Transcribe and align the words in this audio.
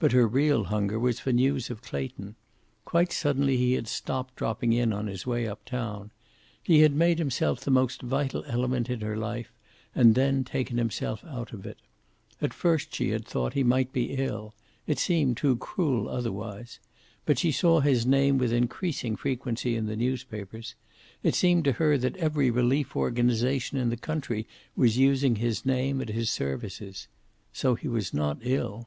But 0.00 0.12
her 0.12 0.28
real 0.28 0.62
hunger 0.62 0.96
was 0.96 1.18
for 1.18 1.32
news 1.32 1.70
of 1.70 1.82
Clayton. 1.82 2.36
Quite 2.84 3.10
suddenly 3.10 3.56
he 3.56 3.72
had 3.72 3.88
stopped 3.88 4.36
dropping 4.36 4.72
in 4.72 4.92
on 4.92 5.08
his 5.08 5.26
way 5.26 5.48
up 5.48 5.64
town. 5.64 6.12
He 6.62 6.82
had 6.82 6.92
made 6.94 7.18
himself 7.18 7.62
the 7.62 7.72
most 7.72 8.02
vital 8.02 8.44
element 8.46 8.88
in 8.88 9.00
her 9.00 9.16
life, 9.16 9.50
and 9.96 10.14
then 10.14 10.44
taken 10.44 10.78
himself 10.78 11.24
out 11.24 11.52
of 11.52 11.66
it. 11.66 11.78
At 12.40 12.54
first 12.54 12.94
she 12.94 13.08
had 13.08 13.26
thought 13.26 13.54
he 13.54 13.64
might 13.64 13.92
be 13.92 14.12
ill. 14.14 14.54
It 14.86 15.00
seemed 15.00 15.36
too 15.36 15.56
cruel 15.56 16.08
otherwise. 16.08 16.78
But 17.26 17.36
she 17.40 17.50
saw 17.50 17.80
his 17.80 18.06
name 18.06 18.38
with 18.38 18.52
increasing 18.52 19.16
frequency 19.16 19.74
in 19.74 19.86
the 19.86 19.96
newspapers. 19.96 20.76
It 21.24 21.34
seemed 21.34 21.64
to 21.64 21.72
her 21.72 21.98
that 21.98 22.16
every 22.18 22.52
relief 22.52 22.94
organization 22.94 23.78
in 23.78 23.90
the 23.90 23.96
country 23.96 24.46
was 24.76 24.96
using 24.96 25.34
his 25.34 25.66
name 25.66 26.00
and 26.00 26.08
his 26.10 26.30
services. 26.30 27.08
So 27.52 27.74
he 27.74 27.88
was 27.88 28.14
not 28.14 28.38
ill. 28.42 28.86